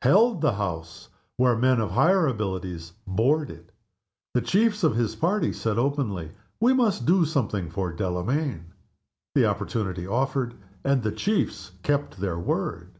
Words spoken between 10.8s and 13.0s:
and the chiefs kept their word.